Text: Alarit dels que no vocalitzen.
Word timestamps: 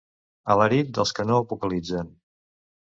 Alarit 0.53 0.89
dels 0.99 1.15
que 1.21 1.27
no 1.29 1.39
vocalitzen. 1.55 2.13